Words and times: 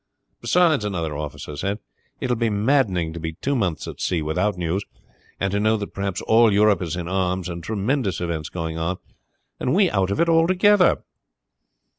"Beside," 0.41 0.83
another 0.83 1.15
officer 1.15 1.55
said, 1.55 1.77
"it 2.19 2.27
will 2.27 2.35
be 2.35 2.49
maddening 2.49 3.13
to 3.13 3.19
be 3.19 3.33
two 3.33 3.55
months 3.55 3.87
at 3.87 4.01
sea 4.01 4.23
without 4.23 4.57
news, 4.57 4.83
and 5.39 5.51
to 5.51 5.59
know 5.59 5.77
that 5.77 5.93
perhaps 5.93 6.21
all 6.23 6.51
Europe 6.51 6.81
is 6.81 6.95
in 6.95 7.07
arms 7.07 7.47
and 7.47 7.63
tremendous 7.63 8.19
events 8.19 8.49
going 8.49 8.79
on 8.79 8.97
and 9.59 9.75
we 9.75 9.91
out 9.91 10.09
of 10.09 10.19
it 10.19 10.27
altogether." 10.27 11.03